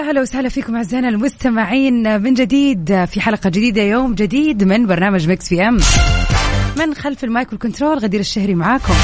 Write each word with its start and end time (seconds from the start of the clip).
هلا 0.00 0.20
وسهلا 0.20 0.48
فيكم 0.48 0.76
أعزائنا 0.76 1.08
المستمعين 1.08 2.22
من 2.22 2.34
جديد 2.34 3.04
في 3.04 3.20
حلقة 3.20 3.50
جديدة 3.50 3.82
يوم 3.82 4.14
جديد 4.14 4.64
من 4.64 4.86
برنامج 4.86 5.28
Mix 5.28 5.48
PM 5.48 5.78
من 6.78 6.94
خلف 6.94 7.24
ال 7.24 7.31
mic 7.31 7.52
وال 7.52 7.62
control 7.62 7.98
غدير 7.98 8.20
الشهري 8.20 8.54
معاكم. 8.54 8.94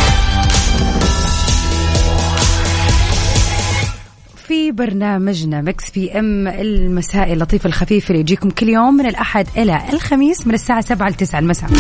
في 4.49 4.73
برنامجنا 4.73 5.61
Mix 5.61 5.91
PM 5.91 6.49
المسائي 6.49 7.33
اللطيف 7.33 7.67
الخفيف 7.67 8.11
اللي 8.11 8.21
يجيكم 8.21 8.51
كل 8.51 8.69
يوم 8.69 8.95
من 8.95 9.07
الأحد 9.07 9.47
إلى 9.57 9.81
الخميس 9.93 10.47
من 10.47 10.55
الساعة 10.55 10.81
7 10.81 11.09
ل 11.09 11.15
9 11.15 11.39
المساء. 11.39 11.71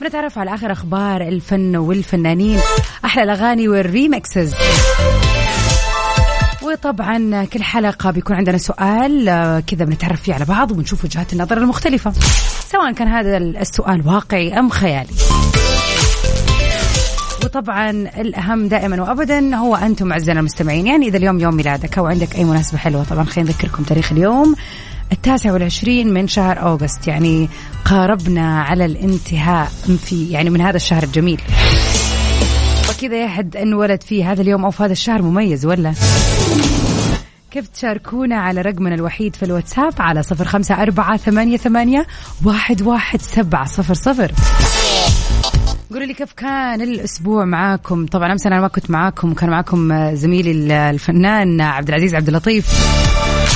بنتعرف 0.00 0.38
على 0.38 0.54
آخر 0.54 0.72
أخبار 0.72 1.20
الفن 1.20 1.76
والفنانين 1.76 2.58
أحلى 3.04 3.22
الأغاني 3.22 3.68
وال 3.68 3.87
remixes 3.87 4.54
وطبعا 6.72 7.44
كل 7.44 7.62
حلقة 7.62 8.10
بيكون 8.10 8.36
عندنا 8.36 8.58
سؤال 8.58 9.28
آه، 9.28 9.60
كذا 9.60 9.84
بنتعرف 9.84 10.22
فيه 10.22 10.34
على 10.34 10.44
بعض 10.44 10.70
وبنشوف 10.70 11.04
وجهات 11.04 11.32
النظر 11.32 11.58
المختلفة. 11.58 12.12
سواء 12.68 12.92
كان 12.92 13.08
هذا 13.08 13.36
السؤال 13.36 14.08
واقعي 14.08 14.58
أم 14.58 14.70
خيالي. 14.70 15.10
وطبعا 17.44 17.90
الأهم 17.90 18.68
دائما 18.68 19.02
وأبدا 19.02 19.56
هو 19.56 19.76
أنتم 19.76 20.12
أعزائنا 20.12 20.40
المستمعين. 20.40 20.86
يعني 20.86 21.06
إذا 21.06 21.16
اليوم 21.16 21.40
يوم 21.40 21.54
ميلادك 21.54 21.98
أو 21.98 22.06
عندك 22.06 22.36
أي 22.36 22.44
مناسبة 22.44 22.78
حلوة 22.78 23.04
طبعا 23.04 23.24
خلينا 23.24 23.50
نذكركم 23.50 23.82
تاريخ 23.82 24.12
اليوم 24.12 24.54
التاسع 25.12 25.52
والعشرين 25.52 26.14
من 26.14 26.28
شهر 26.28 26.62
أوغست. 26.62 27.08
يعني 27.08 27.48
قاربنا 27.84 28.62
على 28.62 28.84
الانتهاء 28.84 29.68
في 30.04 30.30
يعني 30.30 30.50
من 30.50 30.60
هذا 30.60 30.76
الشهر 30.76 31.02
الجميل. 31.02 31.40
وكذا 32.98 33.22
يا 33.22 33.28
حد 33.28 33.56
انولد 33.56 34.02
فيه 34.02 34.32
هذا 34.32 34.42
اليوم 34.42 34.64
أو 34.64 34.70
في 34.70 34.82
هذا 34.82 34.92
الشهر 34.92 35.22
مميز 35.22 35.66
ولا؟ 35.66 35.94
كيف 37.50 37.68
تشاركونا 37.68 38.36
على 38.36 38.60
رقمنا 38.60 38.94
الوحيد 38.94 39.36
في 39.36 39.42
الواتساب 39.42 39.92
على 39.98 40.22
صفر 40.22 40.44
خمسة 40.44 40.82
أربعة 40.82 41.16
ثمانية, 41.16 41.56
ثمانية 41.56 42.06
واحد, 42.44 42.82
واحد 42.82 43.20
سبعة 43.20 43.64
صفر 43.64 43.94
صفر. 43.94 44.32
قولوا 45.90 46.06
لي 46.06 46.14
كيف 46.14 46.32
كان 46.32 46.80
الأسبوع 46.80 47.44
معاكم؟ 47.44 48.06
طبعا 48.06 48.32
أمس 48.32 48.46
أنا 48.46 48.60
ما 48.60 48.68
كنت 48.68 48.90
معاكم 48.90 49.34
كان 49.34 49.50
معاكم 49.50 50.14
زميلي 50.14 50.90
الفنان 50.90 51.60
عبد 51.60 51.88
العزيز 51.88 52.14
عبد 52.14 52.28
اللطيف. 52.28 52.66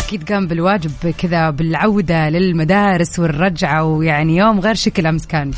أكيد 0.07 0.33
قام 0.33 0.47
بالواجب 0.47 0.93
كذا 1.19 1.51
بالعودة 1.51 2.29
للمدارس 2.29 3.19
والرجعة 3.19 3.85
ويعني 3.85 4.37
يوم 4.37 4.61
غير 4.61 4.75
شكل 4.75 5.07
أمس 5.07 5.27
كان. 5.27 5.51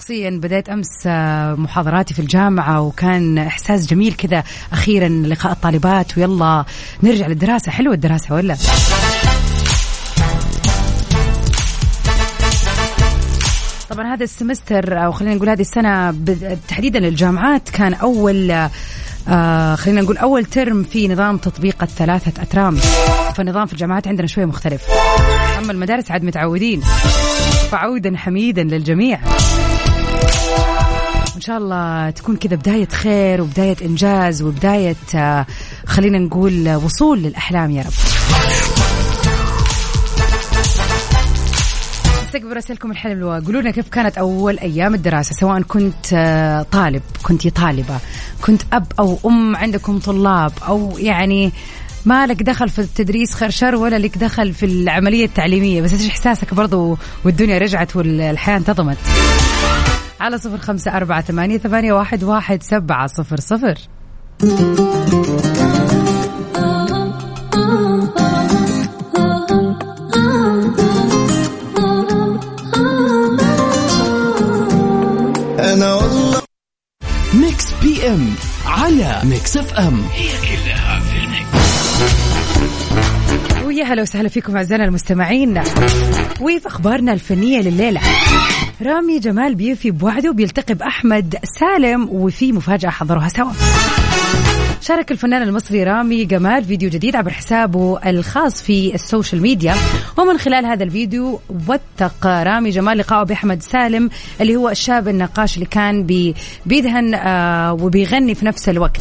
شخصيا 0.00 0.30
بديت 0.30 0.68
أمس 0.68 0.88
آه، 1.06 1.54
محاضراتي 1.54 2.14
في 2.14 2.20
الجامعة 2.20 2.80
وكان 2.80 3.38
إحساس 3.38 3.86
جميل 3.86 4.12
كذا 4.12 4.44
أخيرا 4.72 5.08
لقاء 5.08 5.52
الطالبات 5.52 6.18
ويلا 6.18 6.64
نرجع 7.02 7.26
للدراسة. 7.26 7.72
حلوة 7.72 7.94
الدراسة 7.94 8.34
ولا؟ 8.34 8.56
طبعا 13.90 14.14
هذا 14.14 14.24
السمستر 14.24 15.04
أو 15.04 15.12
خلينا 15.12 15.34
نقول 15.34 15.48
هذه 15.48 15.60
السنة 15.60 16.14
تحديدا 16.68 17.00
للجامعات 17.00 17.70
كان 17.70 17.94
أول 17.94 18.68
آه 19.28 19.74
خلينا 19.74 20.00
نقول 20.00 20.16
أول 20.16 20.44
ترم 20.44 20.82
في 20.82 21.08
نظام 21.08 21.36
تطبيق 21.36 21.82
الثلاثة 21.82 22.42
أترام. 22.42 22.76
فالنظام 23.34 23.66
في 23.66 23.72
الجامعات 23.72 24.08
عندنا 24.08 24.26
شوية 24.26 24.44
مختلف. 24.44 24.82
أما 25.58 25.72
المدارس 25.72 26.10
عاد 26.10 26.24
متعودين. 26.24 26.82
فعودا 27.70 28.16
حميدا 28.16 28.62
للجميع. 28.62 29.20
إن 31.40 31.44
شاء 31.44 31.58
الله 31.58 32.10
تكون 32.10 32.36
كذا 32.36 32.56
بداية 32.56 32.88
خير 32.88 33.42
وبداية 33.42 33.76
إنجاز 33.82 34.42
وبداية 34.42 34.96
آه، 35.14 35.46
خلينا 35.86 36.18
نقول 36.18 36.74
وصول 36.74 37.22
للأحلام 37.22 37.70
يا 37.70 37.82
رب. 37.82 37.92
استقبل 42.22 42.56
رسائلكم 42.56 42.90
الحلوة 42.90 43.44
قولوا 43.46 43.60
لنا 43.60 43.70
كيف 43.70 43.88
كانت 43.88 44.18
أول 44.18 44.58
أيام 44.58 44.94
الدراسة؟ 44.94 45.34
سواء 45.34 45.62
كنت 45.62 46.12
آه، 46.12 46.62
طالب 46.62 47.02
كنت 47.22 47.48
طالبة 47.48 47.98
كنت 48.42 48.62
أب 48.72 48.92
أو 48.98 49.18
أم 49.26 49.56
عندكم 49.56 49.98
طلاب 49.98 50.52
أو 50.68 50.98
يعني 50.98 51.52
ما 52.06 52.26
لك 52.26 52.42
دخل 52.42 52.68
في 52.68 52.78
التدريس 52.78 53.34
خير 53.34 53.50
شر 53.50 53.74
ولا 53.74 53.96
لك 53.96 54.18
دخل 54.18 54.52
في 54.52 54.66
العملية 54.66 55.24
التعليمية. 55.24 55.82
بس 55.82 55.92
إيش 55.92 56.06
إحساسك 56.10 56.54
برضو 56.54 56.98
والدنيا 57.24 57.58
رجعت 57.58 57.96
والحياة 57.96 58.56
انتظمت؟ 58.56 58.98
على 60.20 60.38
صفر 60.38 60.58
خمسة 60.58 60.96
أربعة 60.96 61.20
ثمانية, 61.20 61.58
ثمانية 61.58 61.92
واحد, 61.92 62.24
واحد 62.24 62.62
سبعة 62.62 63.06
صفر 63.06 63.40
صفر. 63.40 63.74
أنا 75.60 75.94
والله 75.94 76.42
Mix 77.34 77.74
PM 77.82 78.34
على 78.66 79.20
Mix 79.24 79.56
FM. 79.56 80.02
هي 80.12 80.28
كلها 80.28 81.00
في 81.00 81.24
ال 81.24 81.35
mix. 81.35 81.80
ويا 83.64 83.84
هلا 83.84 84.02
وسهلا 84.02 84.28
فيكم 84.28 84.56
أعزائنا 84.56 84.84
المستمعين. 84.84 85.62
وفي 86.40 86.66
أخبارنا 86.66 87.12
الفنية 87.12 87.60
لليلة. 87.60 88.00
رامي 88.82 89.18
جمال 89.18 89.54
بيوفي 89.54 89.90
بوعده 89.90 90.32
بيلتقي 90.32 90.74
بأحمد 90.74 91.36
سالم 91.44 92.08
وفي 92.10 92.52
مفاجأة 92.52 92.90
حضروها 92.90 93.28
سوا. 93.28 93.50
شارك 94.80 95.10
الفنان 95.12 95.42
المصري 95.42 95.84
رامي 95.84 96.24
جمال 96.24 96.64
فيديو 96.64 96.90
جديد 96.90 97.16
عبر 97.16 97.30
حسابه 97.30 97.98
الخاص 98.06 98.62
في 98.62 98.94
ال 98.94 99.01
social 99.01 99.42
media. 99.42 99.74
ومن 100.18 100.38
خلال 100.38 100.66
هذا 100.66 100.84
الفيديو 100.84 101.40
وثق 101.68 102.26
رامي 102.26 102.70
جمال 102.70 102.98
لقائه 102.98 103.22
بأحمد 103.22 103.62
سالم 103.62 104.10
اللي 104.40 104.56
هو 104.56 104.68
الشاب 104.68 105.08
النقاش 105.08 105.54
اللي 105.54 105.66
كان 105.66 106.04
بي 106.04 106.34
بيدهن 106.66 107.14
آه 107.14 107.72
وبيغني 107.72 108.34
في 108.34 108.46
نفس 108.46 108.68
الوقت. 108.68 109.00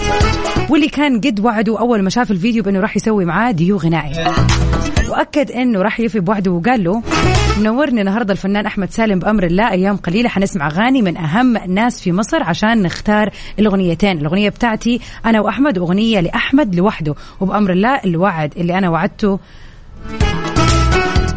واللي 0.70 0.88
كان 0.88 1.22
قد 1.22 1.40
وعده 1.40 1.80
أول 1.80 2.04
ما 2.04 2.10
شاف 2.10 2.32
الفيديو 2.32 2.64
بأنه 2.64 2.80
راح 2.80 2.96
يسوي 2.96 3.26
معاه 3.26 3.52
ديو 3.52 3.78
غنائي 3.78 4.34
وأكد 5.10 5.52
إنه 5.52 5.82
راح 5.82 6.00
يفي 6.00 6.20
بوعده 6.20 6.52
وقال 6.52 6.84
له 6.84 7.02
منورني 7.60 8.02
النهارده 8.02 8.34
الفنان 8.34 8.66
أحمد 8.66 8.92
سالم 8.92 9.20
بأمر 9.20 9.44
الله 9.44 9.72
أيام 9.72 9.98
قليلة. 9.98 10.30
حنسمع 10.30 10.68
أغاني 10.68 11.02
من 11.02 11.18
أهم 11.18 11.58
الناس 11.58 12.02
في 12.02 12.12
مصر 12.12 12.44
عشان 12.44 12.82
نختار 12.82 13.30
الأغنيتين. 13.60 14.18
الأغنية 14.18 14.50
بتاعتي 14.50 15.02
أنا 15.26 15.42
وأحمد 15.42 15.78
أغنية 15.78 16.20
لأحمد 16.20 16.76
لوحده. 16.76 17.16
وبأمر 17.40 17.72
الله 17.72 18.00
الوعد 18.06 18.54
اللي 18.58 18.78
أنا 18.78 18.90
وعدته 18.90 19.40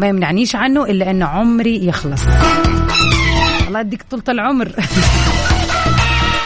ما 0.00 0.08
يمنعنيش 0.08 0.56
عنه 0.56 0.84
إلا 0.84 1.10
أن 1.10 1.22
عمري 1.22 1.86
يخلص. 1.86 2.22
الله 3.68 3.80
يديك 3.80 4.02
طولة 4.10 4.24
العمر. 4.28 4.72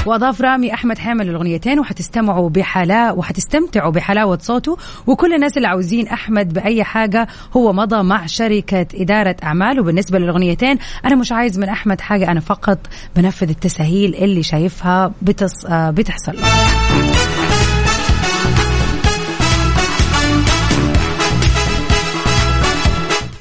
واضاف 0.07 0.41
رامي 0.41 0.75
أحمد 0.75 0.99
حامل 0.99 1.29
الأغنيتين 1.31 1.79
وحتستمعوا 1.81 2.49
بحلا 2.51 3.13
وحتستمتعوا 3.13 3.93
بحلاوة 3.93 4.39
صوته 4.43 4.77
وكل 5.07 5.35
الناس 5.35 5.57
اللي 5.57 5.69
عاوزين 5.69 6.09
أحمد 6.09 6.53
بأي 6.55 6.85
حاجة 6.85 7.29
هو 7.57 7.73
مضى 7.73 8.03
مع 8.03 8.27
شركة 8.27 8.87
إدارة 8.95 9.37
اعمال 9.43 9.81
وبالنسبه 9.81 10.19
للأغنيتين 10.19 10.79
أنا 11.05 11.15
مش 11.17 11.33
عايز 11.33 11.59
من 11.59 11.69
أحمد 11.69 12.01
حاجة 12.01 12.31
أنا 12.31 12.41
فقط 12.41 12.79
بنفذ 13.17 13.49
التساهيل 13.49 14.15
اللي 14.15 14.43
شايفها 14.43 15.13
بتص... 15.23 15.67
آه، 15.67 15.91
بتحصل. 15.91 16.37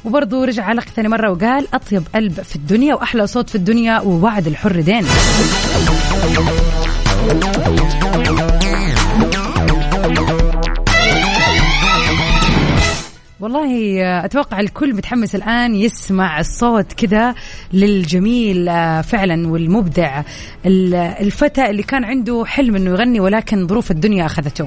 وبرضه 0.06 0.46
رجع 0.46 0.64
علق 0.64 0.84
ثاني 0.84 1.08
مرة 1.08 1.32
وقال 1.32 1.68
أطيب 1.74 2.04
قلب 2.16 2.34
في 2.34 2.56
الدنيا 2.56 2.96
وأحلى 2.96 3.28
صوت 3.28 3.50
في 3.50 3.56
الدنيا 3.56 4.00
ووعد 4.00 4.48
الحر 4.48 4.82
دين. 4.82 5.06
والله 13.40 14.02
أتوقع 14.26 14.60
الكل 14.60 14.96
متحمس 14.96 15.36
الآن 15.36 15.76
يسمع 15.76 16.40
الصوت 16.40 16.94
كذا 16.94 17.36
للجميل 17.74 18.70
آه، 18.70 19.02
فعلا 19.02 19.48
والمبدع. 19.48 20.22
الفتى 20.66 21.70
اللي 21.70 21.84
كان 21.84 22.04
عنده 22.04 22.44
حلم 22.46 22.76
إنه 22.76 22.92
يغني 22.92 23.20
ولكن 23.20 23.68
ظروف 23.68 23.92
الدنيا 23.92 24.26
أخذته. 24.26 24.66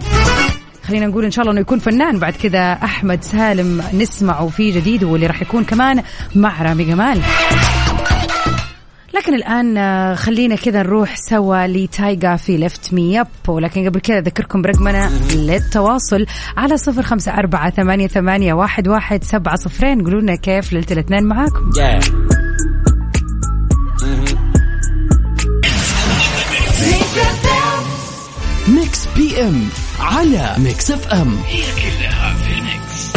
خلينا 0.88 1.06
نقول 1.06 1.24
إن 1.24 1.30
شاء 1.30 1.42
الله 1.42 1.52
إنه 1.52 1.60
يكون 1.60 1.78
فنان. 1.78 2.18
بعد 2.18 2.32
كذا 2.32 2.72
أحمد 2.72 3.24
سالم 3.24 3.82
نسمعه 3.94 4.48
في 4.48 4.70
جديد 4.70 5.04
واللي 5.04 5.26
راح 5.26 5.42
يكون 5.42 5.64
كمان 5.64 6.02
مع 6.34 6.62
رامي 6.62 6.84
جمال. 6.84 7.20
لكن 9.14 9.34
الآن 9.34 9.76
آه، 9.76 10.14
خلينا 10.14 10.56
كذا 10.56 10.82
نروح 10.82 11.16
سوا 11.16 11.66
ل 11.66 11.80
Tyga 11.80 12.36
في 12.36 12.56
Lift 12.56 12.94
Me 12.94 13.20
Up 13.20 13.28
ولكن 13.48 13.88
قبل 13.88 14.00
كذا 14.00 14.18
أذكركم 14.18 14.62
برقمنا 14.62 15.10
للتواصل 15.34 16.26
على 16.56 16.76
صفر 16.76 17.02
خمسة 17.02 17.32
أربعة 17.32 17.70
ثمانية, 17.70 18.06
ثمانية 18.06 18.54
واحد, 18.54 18.88
واحد 18.88 19.24
سبعة 19.24 19.56
صفرين. 19.56 20.04
قولوا 20.04 20.20
لنا 20.20 20.36
كيف 20.36 20.72
ليلة 20.72 20.86
الاثنين 20.90 21.24
معاكم. 21.24 21.70
Mix 28.68 29.06
PM 29.16 29.68
على 30.00 30.54
Mix 30.58 30.90
FM. 30.90 31.38
هي 31.46 31.62
كلها 31.62 32.34
في 32.34 32.54
ال 32.54 32.68
mix 32.68 33.08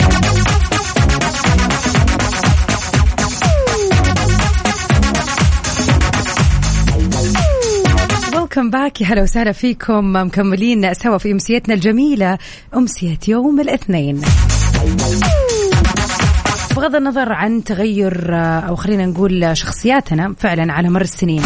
welcome 8.35 8.69
back 8.69 9.01
يا 9.01 9.07
هلا 9.07 9.21
وسهلا 9.21 9.51
فيكم. 9.51 10.15
مكملين 10.15 10.93
سوا 10.93 11.17
في 11.17 11.31
أمسيتنا 11.31 11.73
الجميلة 11.73 12.37
أمسية 12.75 13.19
يوم 13.27 13.59
الاثنين. 13.59 14.21
بغض 16.75 16.95
النظر 16.95 17.31
عن 17.31 17.63
تغير 17.63 18.35
أو 18.67 18.75
خلينا 18.75 19.05
نقول 19.05 19.57
شخصياتنا 19.57 20.35
فعلا 20.39 20.73
على 20.73 20.89
مر 20.89 21.01
السنين. 21.01 21.43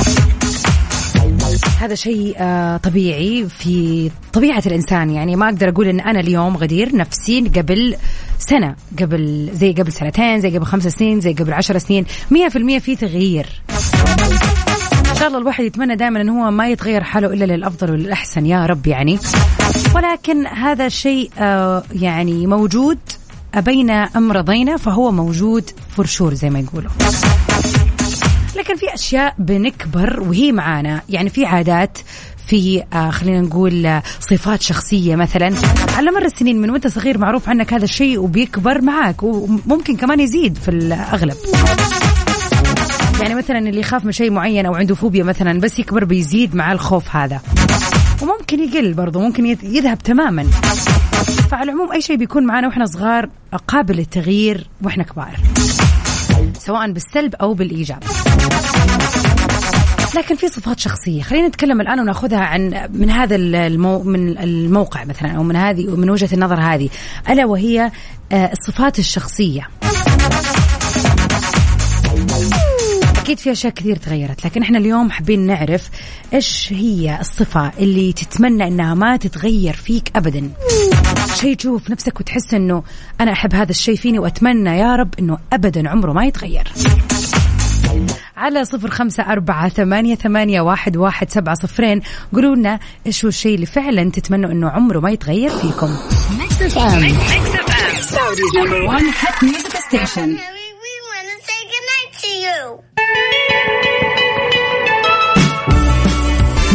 هذا 1.79 1.95
شيء 1.95 2.35
آه، 2.37 2.77
طبيعي 2.77 3.49
في 3.49 4.11
طبيعة 4.33 4.63
الإنسان. 4.65 5.09
يعني 5.09 5.35
ما 5.35 5.45
أقدر 5.45 5.69
أقول 5.69 5.87
إن 5.87 5.99
أنا 5.99 6.19
اليوم 6.19 6.57
غدير 6.57 6.95
نفسي 6.95 7.51
قبل 7.55 7.95
سنة 8.39 8.75
قبل 8.99 9.49
زي 9.53 9.73
قبل 9.73 9.91
سنتين 9.91 10.39
زي 10.39 10.57
قبل 10.57 10.65
خمس 10.65 10.87
سنين 10.87 11.21
زي 11.21 11.33
قبل 11.33 11.53
عشر 11.53 11.77
سنين. 11.77 12.05
مية 12.31 12.47
في 12.47 12.57
المية 12.57 12.79
في 12.79 12.95
تغيير. 12.95 13.45
إن 15.09 15.15
شاء 15.15 15.27
الله 15.27 15.39
الواحد 15.39 15.63
يتمنى 15.63 15.95
دائما 15.95 16.21
أنه 16.21 16.45
هو 16.45 16.51
ما 16.51 16.69
يتغير 16.69 17.03
حاله 17.03 17.33
إلا 17.33 17.45
للأفضل 17.45 17.91
وللأحسن 17.91 18.45
يا 18.45 18.65
رب 18.65 18.87
يعني. 18.87 19.19
ولكن 19.95 20.47
هذا 20.47 20.89
شيء 20.89 21.29
آه، 21.39 21.83
يعني 21.91 22.47
موجود 22.47 22.97
أبينا 23.53 24.09
أم 24.15 24.31
رضينا 24.31 24.77
فهو 24.77 25.11
موجود 25.11 25.69
فرشور 25.97 26.33
زي 26.33 26.49
ما 26.49 26.59
يقولوا. 26.59 26.91
لكن 28.55 28.75
في 28.75 28.93
أشياء 28.93 29.35
بنكبر 29.37 30.19
وهي 30.19 30.51
معانا. 30.51 31.01
يعني 31.09 31.29
في 31.29 31.45
عادات 31.45 31.97
في 32.47 32.83
آه 32.93 33.09
خلينا 33.09 33.41
نقول 33.41 33.85
آه 33.85 34.03
صفات 34.19 34.61
شخصية 34.61 35.15
مثلا. 35.15 35.53
على 35.97 36.11
مر 36.11 36.25
السنين 36.25 36.61
من 36.61 36.69
وأنت 36.69 36.87
صغير 36.87 37.17
معروف 37.17 37.49
عنك 37.49 37.73
هذا 37.73 37.83
الشيء 37.83 38.19
وبيكبر 38.19 38.81
معك 38.81 39.23
وممكن 39.23 39.97
كمان 39.97 40.19
يزيد 40.19 40.57
في 40.57 40.71
الأغلب. 40.71 41.35
يعني 43.21 43.35
مثلا 43.35 43.59
اللي 43.59 43.79
يخاف 43.79 44.05
من 44.05 44.11
شيء 44.11 44.31
معين 44.31 44.65
أو 44.65 44.75
عنده 44.75 44.95
فوبيا 44.95 45.23
مثلا 45.23 45.59
بس 45.59 45.79
يكبر 45.79 46.03
بيزيد 46.03 46.55
مع 46.55 46.71
الخوف 46.71 47.15
هذا. 47.15 47.41
وممكن 48.21 48.59
يقل 48.59 48.93
برضه 48.93 49.19
ممكن 49.19 49.45
يذهب 49.45 49.97
تماما. 49.97 50.43
فعلى 51.51 51.71
العموم 51.71 51.91
أي 51.91 52.01
شيء 52.01 52.15
بيكون 52.15 52.45
معنا 52.45 52.67
وإحنا 52.67 52.85
صغار 52.85 53.29
قابل 53.67 53.95
للتغيير 53.95 54.67
وإحنا 54.81 55.03
كبار. 55.03 55.39
سواء 56.59 56.91
بالسلب 56.91 57.35
أو 57.35 57.53
بالإيجاب. 57.53 58.03
لكن 60.15 60.35
في 60.35 60.47
صفات 60.47 60.79
شخصية 60.79 61.21
خلينا 61.21 61.47
نتكلم 61.47 61.81
الآن 61.81 61.99
وناخذها 61.99 62.39
عن 62.39 62.89
من 62.93 63.09
هذا 63.09 63.35
المو 63.35 64.03
من 64.03 64.37
الموقع 64.37 65.05
مثلا 65.05 65.31
أو 65.31 65.43
من 65.43 65.55
هذه 65.55 65.95
من 65.95 66.09
وجهة 66.09 66.29
النظر 66.33 66.59
هذه. 66.59 66.89
ألا 67.29 67.45
وهي 67.45 67.91
آه، 68.31 68.51
الصفات 68.51 68.99
الشخصية. 68.99 69.69
أكيد 73.17 73.39
في 73.39 73.51
أشياء 73.51 73.73
كثير 73.73 73.95
تغيرت 73.95 74.45
لكن 74.45 74.61
إحنا 74.61 74.77
اليوم 74.77 75.11
حابين 75.11 75.39
نعرف 75.39 75.89
إيش 76.33 76.73
هي 76.73 77.17
الصفة 77.19 77.71
اللي 77.79 78.13
تتمنى 78.13 78.67
إنها 78.67 78.93
ما 78.93 79.17
تتغير 79.17 79.73
فيك 79.73 80.11
ابدا. 80.15 80.49
شيء 81.35 81.55
تشوف 81.55 81.89
نفسك 81.89 82.19
وتحس 82.19 82.53
إنه 82.53 82.83
أنا 83.21 83.31
أحب 83.31 83.55
هذا 83.55 83.71
الشيء 83.71 83.95
فيني 83.95 84.19
وأتمنى 84.19 84.79
يا 84.79 84.95
رب 84.95 85.13
إنه 85.19 85.37
ابدا 85.53 85.89
عمره 85.89 86.13
ما 86.13 86.25
يتغير. 86.25 86.67
على 88.37 88.65
صفر 88.65 88.89
خمسة 88.89 89.23
أربعة 89.23 89.69
ثمانية, 89.69 90.15
ثمانية 90.15 90.61
واحد, 90.61 90.97
واحد 90.97 91.29
سبعة 91.29 91.55
صفرين. 91.55 92.01
قولوا 92.33 92.55
لنا 92.55 92.79
إيش 93.07 93.25
هو 93.25 93.29
الشيء 93.29 93.55
اللي 93.55 93.65
فعلا 93.65 94.11
تتمنوا 94.11 94.51
إنه 94.51 94.69
عمره 94.69 94.99
ما 94.99 95.11
يتغير 95.11 95.49
فيكم. 95.49 95.97
ميكس 96.39 96.77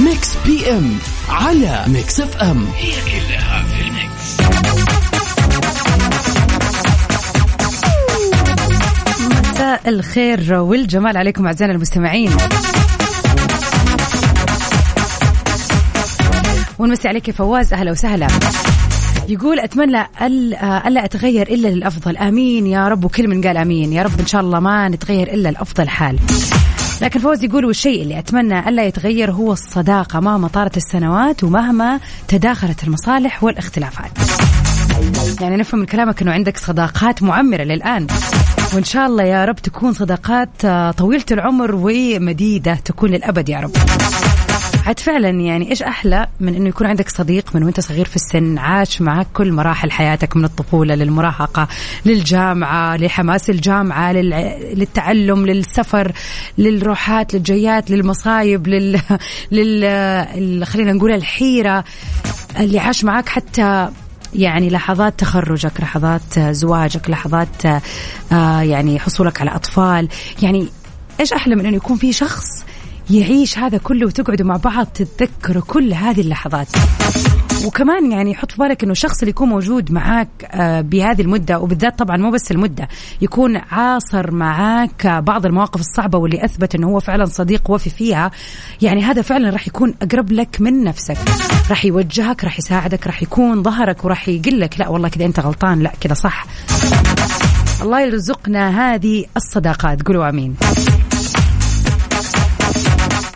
Mix 0.04 0.36
PM 0.46 0.98
على 1.28 1.84
Mix 1.88 2.20
FM 2.20 2.66
هي 2.76 2.92
كلها 2.92 3.49
الخير 9.86 10.54
والجمال 10.54 11.16
عليكم 11.16 11.46
أعزائنا 11.46 11.74
المستمعين. 11.74 12.30
ونمسي 16.78 17.08
عليك 17.08 17.28
يا 17.28 17.32
فواز 17.32 17.72
أهلا 17.72 17.90
وسهلا. 17.90 18.26
يقول 19.28 19.60
أتمنى 19.60 20.06
ألا 20.86 21.04
أتغير 21.04 21.48
إلا 21.48 21.68
للأفضل. 21.68 22.16
آمين 22.16 22.66
يا 22.66 22.88
رب 22.88 23.04
وكل 23.04 23.28
من 23.28 23.42
قال 23.42 23.56
آمين. 23.56 23.92
يا 23.92 24.02
رب 24.02 24.20
إن 24.20 24.26
شاء 24.26 24.40
الله 24.40 24.60
ما 24.60 24.88
نتغير 24.88 25.34
إلا 25.34 25.48
لأفضل 25.48 25.88
حال. 25.88 26.18
لكن 27.02 27.20
فوز 27.20 27.44
يقول 27.44 27.64
والشيء 27.64 28.02
اللي 28.02 28.18
أتمنى 28.18 28.68
ألا 28.68 28.84
يتغير 28.84 29.32
هو 29.32 29.52
الصداقة. 29.52 30.20
مهما 30.20 30.48
طارت 30.48 30.76
السنوات 30.76 31.44
ومهما 31.44 32.00
تداخلت 32.28 32.84
المصالح 32.84 33.44
والاختلافات. 33.44 34.10
يعني 35.40 35.56
نفهم 35.56 35.80
من 35.80 35.86
كلامك 35.86 36.22
أنه 36.22 36.32
عندك 36.32 36.56
صداقات 36.56 37.22
معمرة 37.22 37.62
للآن. 37.62 38.06
وإن 38.74 38.84
شاء 38.84 39.06
الله 39.06 39.24
يا 39.24 39.44
رب 39.44 39.56
تكون 39.56 39.92
صداقات 39.92 40.66
طويلة 40.98 41.24
العمر 41.30 41.74
ومديدة 41.74 42.74
تكون 42.74 43.10
للأبد 43.10 43.48
يا 43.48 43.60
رب. 43.60 43.70
عاد 44.86 44.98
فعلا 44.98 45.28
يعني 45.28 45.70
إيش 45.70 45.82
أحلى 45.82 46.26
من 46.40 46.54
إنه 46.54 46.68
يكون 46.68 46.86
عندك 46.86 47.08
صديق 47.08 47.56
من 47.56 47.62
وأنت 47.64 47.80
صغير 47.80 48.04
في 48.04 48.16
السن 48.16 48.58
عاش 48.58 49.02
معك 49.02 49.26
كل 49.34 49.52
مراحل 49.52 49.90
حياتك 49.90 50.36
من 50.36 50.44
الطفولة 50.44 50.94
للمراهقة 50.94 51.68
للجامعة 52.06 52.96
لحماس 52.96 53.50
الجامعة 53.50 54.12
للتعلم 54.12 55.46
للسفر 55.46 56.12
للروحات 56.58 57.34
للجيات 57.34 57.90
للمصايب 57.90 58.68
لل, 58.68 59.00
لل... 59.52 60.66
خلينا 60.66 60.92
نقول 60.92 61.12
الحيرة 61.12 61.84
اللي 62.60 62.78
عاش 62.78 63.04
معك 63.04 63.28
حتى 63.28 63.88
يعني 64.34 64.70
لحظات 64.70 65.20
تخرجك 65.20 65.80
لحظات 65.80 66.38
زواجك 66.38 67.10
لحظات 67.10 67.66
آه 68.32 68.60
يعني 68.60 68.98
حصولك 68.98 69.40
على 69.40 69.54
أطفال. 69.54 70.08
يعني 70.42 70.68
إيش 71.20 71.32
أحلى 71.32 71.54
من 71.56 71.66
أنه 71.66 71.76
يكون 71.76 71.96
في 71.96 72.12
شخص 72.12 72.64
يعيش 73.10 73.58
هذا 73.58 73.78
كله 73.78 74.06
وتقعدوا 74.06 74.46
مع 74.46 74.56
بعض 74.56 74.86
تتذكروا 74.86 75.62
كل 75.62 75.92
هذه 75.92 76.20
اللحظات؟ 76.20 76.68
وكمان 77.66 78.12
يعني 78.12 78.34
حط 78.34 78.52
في 78.52 78.58
بالك 78.58 78.82
إنه 78.82 78.92
الشخص 78.92 79.18
اللي 79.18 79.30
يكون 79.30 79.48
موجود 79.48 79.92
معاك 79.92 80.28
آه، 80.44 80.80
بهذه 80.80 81.22
المدة 81.22 81.58
وبالذات 81.58 81.98
طبعا 81.98 82.16
مو 82.16 82.30
بس 82.30 82.50
المدة 82.50 82.88
يكون 83.20 83.56
عاصر 83.56 84.30
معاك 84.30 85.06
بعض 85.06 85.46
المواقف 85.46 85.80
الصعبة 85.80 86.18
واللي 86.18 86.44
أثبت 86.44 86.74
إنه 86.74 86.88
هو 86.88 87.00
فعلا 87.00 87.24
صديق 87.24 87.70
وفي 87.70 87.90
فيها. 87.90 88.30
يعني 88.82 89.02
هذا 89.02 89.22
فعلا 89.22 89.50
راح 89.50 89.66
يكون 89.68 89.94
أقرب 90.02 90.32
لك 90.32 90.56
من 90.60 90.84
نفسك. 90.84 91.18
راح 91.70 91.84
يوجهك 91.84 92.44
راح 92.44 92.58
يساعدك 92.58 93.06
راح 93.06 93.22
يكون 93.22 93.62
ظهرك 93.62 94.04
وراح 94.04 94.28
يقول 94.28 94.60
لك 94.60 94.80
لا 94.80 94.88
والله 94.88 95.08
كذا 95.08 95.24
أنت 95.24 95.40
غلطان. 95.40 95.80
لا 95.80 95.92
كذا 96.00 96.14
صح. 96.14 96.46
الله 97.82 98.00
يرزقنا 98.00 98.94
هذه 98.94 99.24
الصداقات. 99.36 100.02
قولوا 100.02 100.28
آمين. 100.28 100.56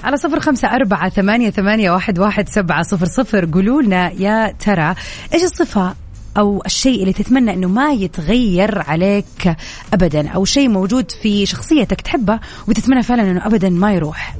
على 0.04 0.16
صفر 0.16 0.40
خمسة 0.40 0.68
أربعة 0.68 1.08
ثمانية, 1.08 1.50
ثمانية 1.50 1.90
واحد, 1.90 2.18
واحد 2.18 2.48
سبعة 2.48 2.82
صفر 2.82 3.06
صفر. 3.06 3.48
قولوا 3.52 3.82
لنا 3.82 4.12
يا 4.12 4.54
ترى 4.58 4.94
إيش 5.34 5.42
الصفة 5.42 5.94
أو 6.36 6.62
الشيء 6.66 7.00
اللي 7.00 7.12
تتمنى 7.12 7.54
أنه 7.54 7.68
ما 7.68 7.92
يتغير 7.92 8.82
عليك 8.82 9.56
أبدا 9.92 10.28
أو 10.28 10.44
شيء 10.44 10.68
موجود 10.68 11.10
في 11.10 11.46
شخصيتك 11.46 12.00
تحبه 12.00 12.40
وتتمنى 12.68 13.02
فعلا 13.02 13.22
أنه 13.22 13.46
أبدا 13.46 13.70
ما 13.70 13.92
يروح؟ 13.92 14.36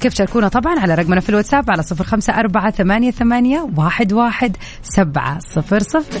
كيف 0.00 0.12
تشاركونا 0.14 0.48
طبعا 0.48 0.80
على 0.80 0.94
رقمنا 0.94 1.20
في 1.20 1.28
الواتساب 1.28 1.70
على 1.70 1.82
صفر 1.82 2.04
خمسة 2.04 2.32
أربعة 2.32 2.70
ثمانية, 2.70 3.10
ثمانية 3.10 3.68
واحد, 3.76 4.12
واحد 4.12 4.56
سبعة 4.82 5.38
صفر 5.38 5.82
صفر. 5.82 6.20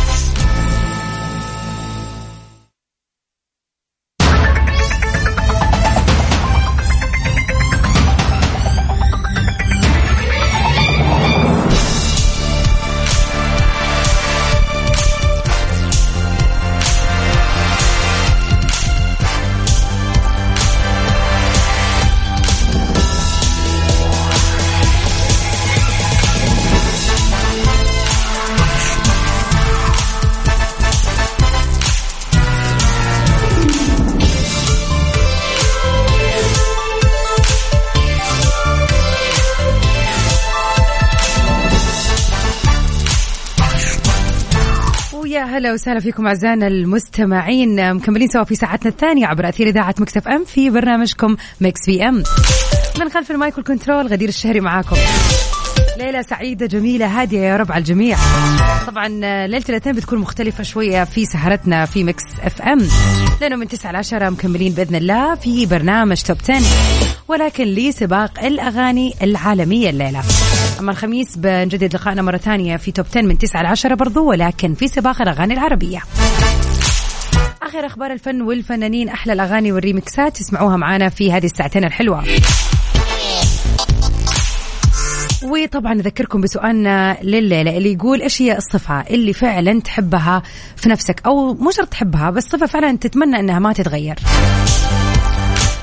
هلا 45.61 45.73
وسهلا 45.73 45.99
فيكم 45.99 46.27
أعزائنا 46.27 46.67
المستمعين. 46.67 47.93
مكملين 47.93 48.27
سوا 48.27 48.43
في 48.43 48.55
ساعتنا 48.55 48.89
الثانية 48.91 49.27
عبر 49.27 49.49
أثير 49.49 49.67
إذاعة 49.67 49.95
Mix 49.99 50.17
FM 50.17 50.45
في 50.45 50.69
برنامجكم 50.69 51.35
Mix 51.61 51.85
PM. 51.85 52.23
من 52.99 53.09
خلف 53.09 53.31
ال 53.31 53.38
mic 53.38 53.57
وال 53.57 53.68
control 53.68 54.07
غدير 54.07 54.29
الشهري 54.29 54.59
معاكم. 54.59 54.95
ليلة 55.97 56.21
سعيدة 56.21 56.65
جميلة 56.65 57.21
هادية 57.21 57.39
يا 57.39 57.57
رب 57.57 57.71
على 57.71 57.79
الجميع. 57.79 58.17
طبعا 58.87 59.07
ليلة 59.47 59.63
الأثنين 59.69 59.95
بتكون 59.95 60.19
مختلفة 60.19 60.63
شوية 60.63 61.03
في 61.03 61.25
سهرتنا 61.25 61.85
في 61.85 62.03
Mix 62.03 62.23
FM 62.43 62.87
لأنه 63.41 63.55
من 63.55 63.67
9 63.67 63.91
ل 63.91 63.95
10 63.95 64.29
مكملين 64.29 64.73
بإذن 64.73 64.95
الله 64.95 65.35
في 65.35 65.65
برنامج 65.65 66.21
Top 66.21 66.37
10 66.49 66.61
ولكن 67.27 67.63
لسباق 67.63 68.43
الأغاني 68.43 69.13
العالمية 69.21 69.89
الليلة. 69.89 70.23
أما 70.79 70.91
الخميس 70.91 71.37
بنجدد 71.37 71.95
لقائنا 71.95 72.21
مرة 72.21 72.37
ثانية 72.37 72.77
في 72.77 72.91
توب 72.91 73.05
10 73.11 73.21
من 73.21 73.37
9 73.37 73.61
ل 73.63 73.65
10 73.65 73.95
برضو 73.95 74.29
ولكن 74.29 74.73
في 74.73 74.87
سباق 74.87 75.21
الأغاني 75.21 75.53
العربية. 75.53 76.01
آخر 77.61 77.85
أخبار 77.85 78.11
الفن 78.11 78.41
والفنانين 78.41 79.09
أحلى 79.09 79.33
الأغاني 79.33 79.71
والريمكسات 79.71 80.37
تسمعوها 80.37 80.77
معنا 80.77 81.09
في 81.09 81.31
هذه 81.33 81.45
الساعتين 81.45 81.83
الحلوة. 81.83 82.23
وطبعا 85.51 85.93
نذكركم 85.93 86.41
بسؤالنا 86.41 87.17
لليلة 87.23 87.77
اللي 87.77 87.93
يقول 87.93 88.21
إيش 88.21 88.41
هي 88.41 88.57
الصفة 88.57 89.01
اللي 89.01 89.33
فعلا 89.33 89.79
تحبها 89.79 90.43
في 90.75 90.89
نفسك؟ 90.89 91.21
أو 91.25 91.53
مو 91.53 91.71
شرط 91.71 91.87
تحبها 91.87 92.29
بس 92.29 92.43
صفة 92.43 92.65
فعلا 92.65 92.97
تتمنى 92.97 93.39
إنها 93.39 93.59
ما 93.59 93.73
تتغير. 93.73 94.15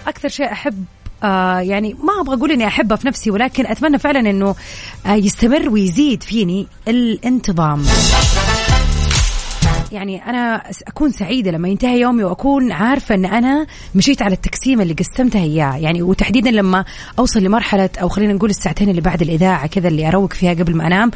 أكثر 0.06 0.28
شيء 0.28 0.52
أحب 0.52 0.84
آه 1.24 1.60
يعني 1.60 1.94
ما 1.94 2.20
أبغى 2.20 2.36
أقول 2.36 2.52
إني 2.52 2.66
أحبها 2.66 2.96
في 2.96 3.06
نفسي 3.06 3.30
ولكن 3.30 3.66
أتمنى 3.66 3.98
فعلا 3.98 4.30
إنه 4.30 4.54
آه 5.06 5.14
يستمر 5.14 5.68
ويزيد 5.68 6.22
فيني 6.22 6.66
الانتظام. 6.88 7.82
يعني 9.92 10.24
أنا 10.24 10.62
أكون 10.88 11.10
سعيدة 11.10 11.50
لما 11.50 11.68
ينتهي 11.68 12.00
يومي 12.00 12.24
وأكون 12.24 12.72
عارفة 12.72 13.14
إن 13.14 13.24
أنا 13.24 13.66
مشيت 13.94 14.22
على 14.22 14.34
التقسيم 14.34 14.80
اللي 14.80 14.94
قسمتها 14.94 15.42
إياه. 15.42 15.76
يعني 15.76 16.02
وتحديدا 16.02 16.50
لما 16.50 16.84
أوصل 17.18 17.40
لمرحلة 17.42 17.90
أو 18.02 18.08
خلينا 18.08 18.32
نقول 18.32 18.50
الساعتين 18.50 18.88
اللي 18.88 19.00
بعد 19.00 19.22
الإذاعة 19.22 19.66
كذا 19.66 19.88
اللي 19.88 20.08
أروق 20.08 20.32
فيها 20.32 20.54
قبل 20.54 20.76
ما 20.76 20.86
أنام 20.86 21.10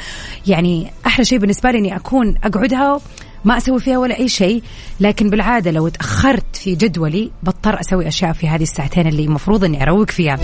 يعني 0.47 0.91
أحلى 1.07 1.25
شيء 1.25 1.38
بالنسبة 1.38 1.71
لي 1.71 1.79
إني 1.79 1.97
أكون 1.97 2.35
أقعدها 2.45 3.00
ما 3.45 3.57
أسوي 3.57 3.81
فيها 3.81 3.99
ولا 3.99 4.19
أي 4.19 4.29
شيء 4.29 4.62
لكن 5.00 5.31
بالعادة 5.31 5.71
لو 5.71 5.88
تاخرت 5.88 6.57
في 6.57 6.75
جدولي 6.75 7.31
بضطر 7.43 7.81
أسوي 7.81 8.09
أشياء 8.09 8.33
في 8.33 8.49
هذه 8.49 8.62
الساعتين 8.62 9.07
اللي 9.07 9.25
المفروض 9.25 9.64
إني 9.64 9.83
أروق 9.83 10.11
فيها. 10.11 10.37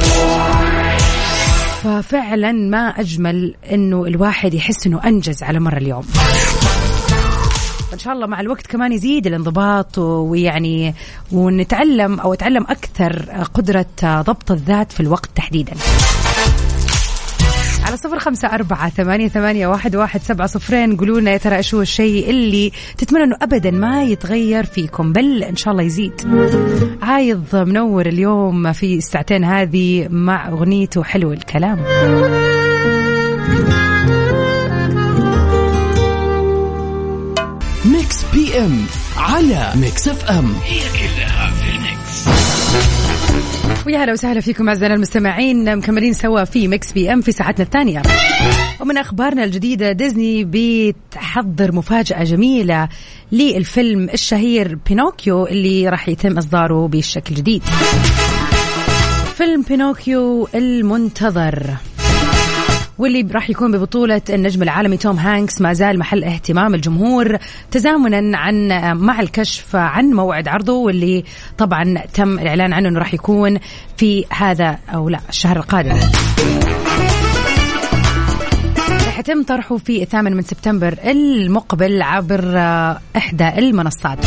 ففعلا 1.82 2.52
ما 2.52 2.88
أجمل 2.88 3.54
إنه 3.72 4.04
الواحد 4.04 4.54
يحس 4.54 4.86
إنه 4.86 5.00
أنجز 5.04 5.42
على 5.42 5.60
مر 5.60 5.76
اليوم. 5.76 6.04
إن 7.98 8.02
شاء 8.02 8.14
الله 8.14 8.26
مع 8.26 8.40
الوقت 8.40 8.66
كمان 8.66 8.92
يزيد 8.92 9.26
الانضباط 9.26 9.98
ويعني 9.98 10.94
ونتعلم 11.32 12.20
أو 12.20 12.32
أتعلم 12.32 12.62
أكثر 12.62 13.22
قدرة 13.54 13.86
ضبط 14.04 14.50
الذات 14.50 14.92
في 14.92 15.00
الوقت 15.00 15.30
تحديدا. 15.34 15.72
على 17.86 17.96
صفر 17.96 18.18
خمسة 18.18 18.48
أربعة 18.48 18.90
ثمانية, 18.90 19.28
ثمانية 19.28 19.66
واحد, 19.66 19.96
واحد 19.96 20.22
سبعة 20.22 20.46
صفرين. 20.46 20.96
قولوا 20.96 21.20
لنا 21.20 21.30
يا 21.30 21.36
ترى 21.36 21.60
هو 21.74 21.80
الشيء 21.80 22.30
اللي 22.30 22.72
تتمنى 22.98 23.24
إنه 23.24 23.36
أبدا 23.42 23.70
ما 23.70 24.02
يتغير 24.02 24.64
فيكم 24.64 25.12
بل 25.12 25.44
إن 25.44 25.56
شاء 25.56 25.72
الله 25.72 25.82
يزيد. 25.82 26.12
عايض 27.02 27.56
منور 27.56 28.06
اليوم 28.06 28.72
في 28.72 28.94
الساعتين 28.94 29.44
هذه 29.44 30.08
مع 30.10 30.48
أغنيته 30.48 31.02
حلو 31.02 31.32
الكلام. 31.32 31.78
M 38.58 38.84
على 39.16 39.72
Mix 39.76 40.08
FM. 40.08 40.54
هي 40.64 40.80
كلها 40.80 41.50
في 41.50 41.70
ال 41.70 41.82
Mix. 41.82 42.28
ويا 43.86 44.04
هلا 44.04 44.12
وسهلا 44.12 44.40
فيكم 44.40 44.68
أعزائنا 44.68 44.94
المستمعين 44.94 45.76
مكملين 45.76 46.12
سوا 46.12 46.44
في 46.44 46.68
Mix 46.68 46.92
PM 46.92 47.20
في 47.20 47.32
ساعتنا 47.32 47.64
الثانية. 47.64 48.02
ومن 48.80 48.98
أخبارنا 48.98 49.44
الجديدة 49.44 49.92
ديزني 49.92 50.44
بتحضر 50.44 51.72
مفاجأة 51.72 52.24
جميلة 52.24 52.88
للفيلم 53.32 54.08
الشهير 54.14 54.78
بينوكيو 54.88 55.46
اللي 55.46 55.88
راح 55.88 56.08
يتم 56.08 56.38
إصداره 56.38 56.88
بشكل 56.88 57.34
جديد. 57.34 57.62
فيلم 59.36 59.62
بينوكيو 59.62 60.48
المنتظر. 60.54 61.76
واللي 62.98 63.28
راح 63.32 63.50
يكون 63.50 63.72
ببطولة 63.72 64.22
النجم 64.30 64.62
العالمي 64.62 64.96
توم 64.96 65.16
هانكس. 65.16 65.60
ما 65.60 65.72
زال 65.72 65.98
محل 65.98 66.24
اهتمام 66.24 66.74
الجمهور 66.74 67.38
تزامنا 67.70 68.38
عن 68.38 68.68
مع 68.96 69.20
الكشف 69.20 69.76
عن 69.76 70.04
موعد 70.04 70.48
عرضه 70.48 70.72
واللي 70.72 71.24
طبعا 71.58 71.98
تم 72.14 72.38
الإعلان 72.38 72.72
عنه 72.72 72.88
أنه 72.88 72.98
راح 72.98 73.14
يكون 73.14 73.58
في 73.96 74.24
هذا 74.30 74.78
أو 74.94 75.08
لا 75.08 75.20
الشهر 75.28 75.56
القادم. 75.56 75.96
يتم 79.28 79.42
طرحه 79.42 79.76
في 79.76 80.02
الثامن 80.02 80.36
من 80.36 80.42
سبتمبر 80.42 80.98
المقبل 81.04 82.02
عبر 82.02 82.58
إحدى 83.16 83.48
المنصات. 83.58 84.18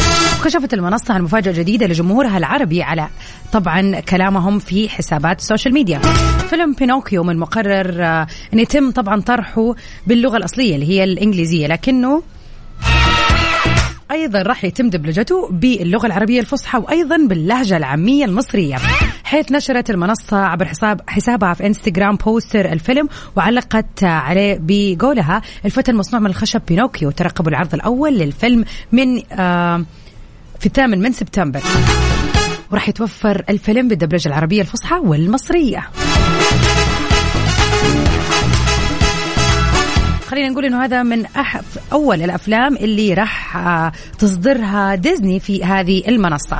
كشفت 0.46 0.74
المنصة 0.74 1.13
عن 1.13 1.22
مفاجأة 1.22 1.51
جديدة 1.51 1.88
لجمهورها 1.88 2.38
العربي 2.38 2.84
على 2.84 3.08
طبعا 3.54 4.00
كلامهم 4.00 4.60
في 4.60 4.90
حسابات 4.90 5.40
ال 5.39 5.44
social 5.44 5.74
media. 5.74 6.01
فيلم 6.51 6.74
بينوكيو 6.74 7.24
من 7.24 7.38
مقرر 7.38 8.03
أن 8.53 8.60
يتم 8.60 8.91
طبعا 8.91 9.22
طرحه 9.22 9.75
باللغة 10.08 10.38
الأصلية 10.38 10.75
اللي 10.75 10.89
هي 10.89 11.03
الإنجليزية 11.03 11.67
لكنه 11.67 12.24
أيضا 14.12 14.41
راح 14.41 14.63
يتم 14.63 14.89
دبلجته 14.89 15.50
باللغة 15.51 16.05
العربية 16.05 16.39
الفصحى 16.39 16.77
وأيضا 16.77 17.17
باللهجة 17.17 17.77
العامية 17.77 18.25
المصرية. 18.25 18.77
حيث 19.24 19.51
نشرت 19.51 19.89
المنصة 19.89 20.38
عبر 20.38 20.65
حساب 20.65 21.01
حسابها 21.08 21.53
في 21.53 21.65
إنستغرام 21.65 22.15
poster 22.15 22.72
الفيلم 22.72 23.10
وعلقت 23.36 24.03
عليه 24.03 24.60
بقولها 24.62 25.41
الفتى 25.65 25.91
المصنوع 25.91 26.22
من 26.22 26.27
الخشب 26.29 26.62
بينوكيو 26.67 27.12
ترقبوا 27.12 27.50
العرض 27.51 27.74
الأول 27.74 28.17
للفيلم 28.17 28.65
من 28.91 29.22
آه 29.31 29.86
في 30.60 30.65
الثامن 30.65 31.00
من 31.00 31.12
سبتمبر. 31.12 31.62
وراح 32.72 32.89
يتوفر 32.89 33.43
الفيلم 33.50 33.88
بالدبلجة 33.88 34.27
العربية 34.27 34.62
الفصحى 34.62 34.96
والمصرية. 34.96 35.89
خلينا 40.28 40.50
نقول 40.50 40.66
إنه 40.66 40.84
هذا 40.84 41.04
من 41.04 41.26
أح... 41.26 41.62
أول 41.94 42.22
الأفلام 42.22 42.76
اللي 42.76 43.14
راح 43.14 43.58
تصدرها 44.20 44.96
ديزني 44.96 45.40
في 45.40 45.64
هذه 45.64 46.04
المنصة. 46.08 46.58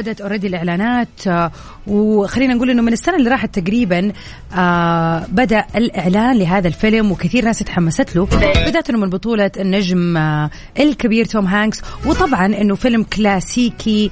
وبدأت 0.00 0.20
already 0.20 0.46
الإعلانات 0.46 1.26
آه، 1.26 1.52
وخلينا 1.86 2.54
نقول 2.54 2.70
إنه 2.70 2.82
من 2.82 2.92
السنة 2.92 3.16
اللي 3.16 3.30
راحت 3.30 3.58
تقريبا 3.58 4.12
آه، 4.54 5.26
بدأ 5.28 5.64
الإعلان 5.76 6.38
لهذا 6.38 6.68
الفيلم 6.68 7.12
وكثير 7.12 7.44
ناس 7.44 7.58
تحمست 7.58 8.16
له. 8.16 8.28
بدأت 8.66 8.90
إنه 8.90 8.98
من 8.98 9.10
بطولة 9.10 9.50
النجم 9.56 10.16
آه، 10.16 10.50
الكبير 10.78 11.24
توم 11.24 11.46
هانكس. 11.46 11.82
وطبعا 12.06 12.46
إنه 12.46 12.74
فيلم 12.74 13.02
كلاسيكي 13.02 14.10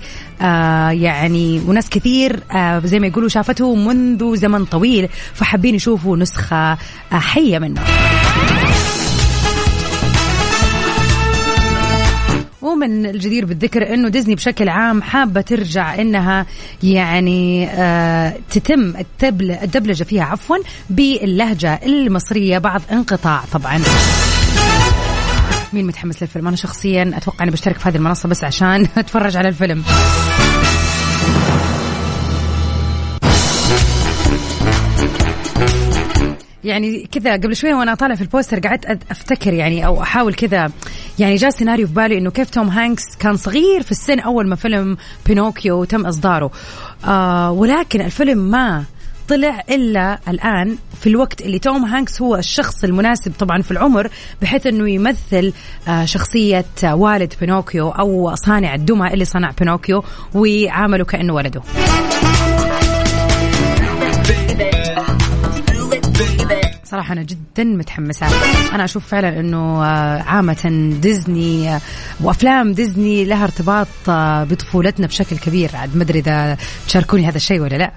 يعني 0.90 1.60
وناس 1.66 1.88
كثير 1.88 2.40
زي 2.84 2.98
ما 2.98 3.06
يقولوا 3.06 3.28
شافته 3.28 3.74
منذ 3.74 4.36
زمن 4.36 4.64
طويل 4.64 5.08
فحابين 5.34 5.74
يشوفوا 5.74 6.16
نسخة 6.16 6.78
حية 7.10 7.58
منه. 7.58 7.80
ومن 12.68 13.06
الجدير 13.06 13.44
بالذكر 13.44 13.94
إنه 13.94 14.08
ديزني 14.08 14.34
بشكل 14.34 14.68
عام 14.68 15.02
حابة 15.02 15.40
ترجع 15.40 15.94
إنها 15.94 16.46
يعني 16.82 17.68
آه 17.70 18.34
تتم 18.50 18.94
الدبلجة 19.62 20.04
فيها 20.04 20.24
عفوا 20.24 20.56
باللهجة 20.90 21.80
المصرية 21.86 22.58
بعد 22.58 22.82
انقطاع 22.92 23.42
طبعا. 23.52 23.82
مين 25.72 25.86
متحمس 25.86 26.22
للفيلم؟ 26.22 26.48
أنا 26.48 26.56
شخصيا 26.56 27.12
أتوقع 27.16 27.42
إني 27.42 27.50
بشترك 27.50 27.78
في 27.78 27.88
هذه 27.88 27.96
المنصة 27.96 28.28
بس 28.28 28.44
عشان 28.44 28.88
أتفرج 28.98 29.36
على 29.36 29.48
الفيلم. 29.48 29.84
يعني 36.64 37.08
كذا 37.12 37.32
قبل 37.32 37.56
شوية 37.56 37.74
وأنا 37.74 37.94
طالع 37.94 38.14
في 38.14 38.22
البوستر 38.22 38.58
قعدت 38.58 38.98
أفتكر 39.10 39.52
يعني 39.52 39.86
أو 39.86 40.02
أحاول 40.02 40.34
كذا. 40.34 40.70
يعني 41.18 41.34
جاء 41.34 41.50
سيناريو 41.50 41.86
في 41.86 41.92
بالي 41.92 42.18
إنه 42.18 42.30
كيف 42.30 42.50
توم 42.50 42.68
هانكس 42.68 43.16
كان 43.18 43.36
صغير 43.36 43.82
في 43.82 43.90
السن 43.90 44.20
أول 44.20 44.48
ما 44.48 44.56
فيلم 44.56 44.96
بينوكيو 45.26 45.84
تم 45.84 46.06
إصداره. 46.06 46.50
آه 47.04 47.50
ولكن 47.50 48.00
الفيلم 48.00 48.38
ما 48.38 48.84
طلع 49.28 49.62
إلا 49.70 50.18
الآن 50.28 50.76
في 51.00 51.06
الوقت 51.06 51.40
اللي 51.40 51.58
توم 51.58 51.84
هانكس 51.84 52.22
هو 52.22 52.36
الشخص 52.36 52.84
المناسب 52.84 53.32
طبعا 53.38 53.62
في 53.62 53.70
العمر 53.70 54.08
بحيث 54.42 54.66
إنه 54.66 54.90
يمثل 54.90 55.52
آه، 55.88 56.04
شخصية 56.04 56.64
والد 56.84 57.34
بينوكيو 57.40 57.88
أو 57.88 58.34
صانع 58.34 58.74
الدمى 58.74 59.12
اللي 59.14 59.24
صنع 59.24 59.50
بينوكيو 59.58 60.04
وعامله 60.34 61.04
كأنه 61.04 61.34
ولده. 61.34 61.62
صراحة 66.90 67.12
أنا 67.12 67.22
جدا 67.22 67.64
متحمسة. 67.64 68.26
أنا 68.74 68.84
أشوف 68.84 69.06
فعلا 69.06 69.40
أنه 69.40 69.84
آه، 69.84 70.22
عامة 70.22 70.92
ديزني 71.02 71.74
آه، 71.74 71.80
وأفلام 72.20 72.72
ديزني 72.72 73.24
لها 73.24 73.44
ارتباط 73.44 73.88
آه، 74.08 74.44
بطفولتنا 74.44 75.06
بشكل 75.06 75.38
كبير. 75.38 75.70
عاد 75.76 75.96
ما 75.96 76.02
أدري 76.02 76.18
إذا 76.18 76.56
تشاركوني 76.86 77.28
هذا 77.28 77.36
الشيء 77.36 77.60
ولا 77.60 77.76
لا. 77.76 77.92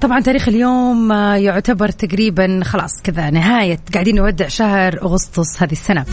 طبعا 0.00 0.20
تاريخ 0.20 0.48
اليوم 0.48 1.12
يعتبر 1.12 1.88
تقريبا 1.88 2.60
خلاص 2.64 3.02
كذا 3.02 3.30
نهاية. 3.30 3.78
قاعدين 3.94 4.16
نودع 4.16 4.48
شهر 4.48 5.02
أغسطس 5.02 5.62
هذه 5.62 5.72
السنة. 5.72 6.04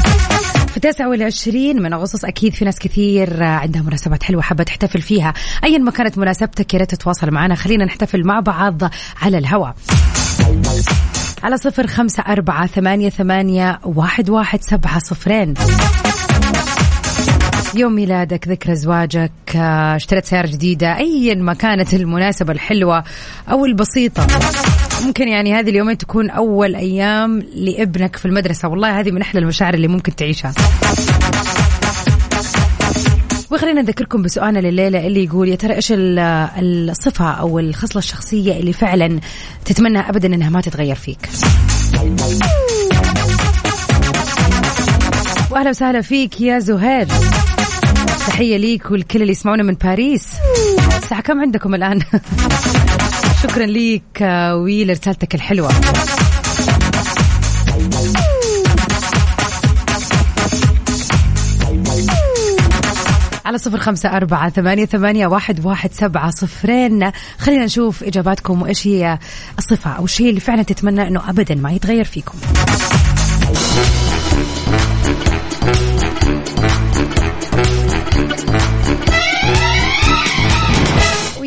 في 0.73 0.79
29 0.79 1.81
من 1.81 1.93
أغسطس. 1.93 2.25
أكيد 2.25 2.53
في 2.53 2.65
ناس 2.65 2.79
كثير 2.79 3.43
عندها 3.43 3.81
مناسبات 3.81 4.23
حلوة 4.23 4.41
حابة 4.41 4.63
تحتفل 4.63 5.01
فيها. 5.01 5.33
أيا 5.63 5.77
ما 5.77 5.91
كانت 5.91 6.17
مناسبتك 6.17 6.73
يا 6.73 6.79
ريت 6.79 6.95
تتواصل 6.95 7.31
معنا. 7.31 7.55
خلينا 7.55 7.85
نحتفل 7.85 8.23
مع 8.27 8.39
بعض 8.39 8.81
على 9.21 9.37
الهواء 9.37 9.75
على 11.43 11.57
صفر 11.57 11.87
خمسة 11.87 12.23
أربعة 12.27 12.67
ثمانية 12.67 13.09
ثمانية 13.09 13.79
واحد 13.83 14.29
واحد 14.29 14.61
سبعة 14.61 14.99
صفرين. 14.99 15.53
يوم 17.75 17.95
ميلادك 17.95 18.47
ذكرى 18.47 18.75
زواجك 18.75 19.55
اشتريت 19.55 20.25
سيارة 20.25 20.47
جديدة 20.47 20.97
أيا 20.97 21.35
ما 21.35 21.53
كانت 21.53 21.93
المناسبة 21.93 22.53
الحلوة 22.53 23.03
أو 23.51 23.65
البسيطة. 23.65 24.27
ممكن 25.03 25.27
يعني 25.27 25.53
هذه 25.53 25.69
اليومين 25.69 25.97
تكون 25.97 26.29
أول 26.29 26.75
أيام 26.75 27.43
لابنك 27.55 28.15
في 28.15 28.25
المدرسة. 28.25 28.67
والله 28.67 28.99
هذه 28.99 29.11
من 29.11 29.21
أحلى 29.21 29.41
المشاعر 29.41 29.73
اللي 29.73 29.87
ممكن 29.87 30.15
تعيشها. 30.15 30.53
وخلينا 33.51 33.81
نذكركم 33.81 34.21
بسؤالنا 34.21 34.59
لليلة 34.59 35.07
اللي 35.07 35.23
يقول 35.23 35.47
يا 35.49 35.55
ترى 35.55 35.75
إيش 35.75 35.93
الصفة 35.95 37.31
أو 37.31 37.59
الخصلة 37.59 37.97
الشخصية 37.97 38.59
اللي 38.59 38.73
فعلا 38.73 39.19
تتمنى 39.65 39.99
أبدا 39.99 40.35
أنها 40.35 40.49
ما 40.49 40.61
تتغير 40.61 40.95
فيك؟ 40.95 41.29
واهلا 45.51 45.69
وسهلا 45.69 46.01
فيك 46.01 46.41
يا 46.41 46.59
زهير. 46.59 47.07
تحية 48.27 48.57
ليك 48.57 48.91
والكل 48.91 49.21
اللي 49.21 49.31
يسمعونا 49.31 49.63
من 49.63 49.73
باريس. 49.73 50.27
الساعة 51.03 51.21
كم 51.21 51.41
عندكم 51.41 51.75
الآن؟ 51.75 51.99
شكرا 53.43 53.65
ليك 53.65 54.21
ولرسالتك 54.53 55.35
الحلوة. 55.35 55.69
على 63.45 63.57
صفر 63.57 63.77
خمسة 63.77 64.09
أربعة 64.17 64.49
ثمانية, 64.49 64.85
ثمانية 64.85 65.27
واحد, 65.27 65.65
واحد 65.65 65.93
سبعة 65.93 66.29
صفرين. 66.29 67.11
خلينا 67.37 67.65
نشوف 67.65 68.03
إجاباتكم 68.03 68.61
وإيش 68.61 68.87
هي 68.87 69.19
الصفة 69.57 69.91
أو 69.91 70.05
الشيء 70.05 70.29
اللي 70.29 70.39
فعلا 70.39 70.63
تتمنى 70.63 71.07
أنه 71.07 71.29
أبدا 71.29 71.55
ما 71.55 71.71
يتغير 71.71 72.03
فيكم. 72.03 72.37